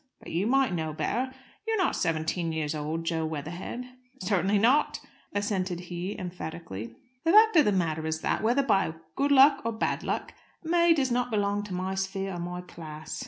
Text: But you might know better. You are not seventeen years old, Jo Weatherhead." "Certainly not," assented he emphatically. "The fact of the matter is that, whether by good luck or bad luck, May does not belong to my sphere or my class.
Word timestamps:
But 0.19 0.31
you 0.31 0.47
might 0.47 0.73
know 0.73 0.93
better. 0.93 1.31
You 1.67 1.75
are 1.75 1.85
not 1.85 1.95
seventeen 1.95 2.51
years 2.51 2.73
old, 2.73 3.05
Jo 3.05 3.23
Weatherhead." 3.23 3.85
"Certainly 4.23 4.57
not," 4.57 4.99
assented 5.31 5.79
he 5.79 6.17
emphatically. 6.17 6.95
"The 7.23 7.31
fact 7.33 7.55
of 7.57 7.65
the 7.65 7.71
matter 7.71 8.07
is 8.07 8.21
that, 8.21 8.41
whether 8.41 8.63
by 8.63 8.95
good 9.15 9.31
luck 9.31 9.61
or 9.63 9.71
bad 9.71 10.01
luck, 10.01 10.33
May 10.63 10.95
does 10.95 11.11
not 11.11 11.29
belong 11.29 11.61
to 11.65 11.75
my 11.75 11.93
sphere 11.93 12.33
or 12.33 12.39
my 12.39 12.61
class. 12.61 13.19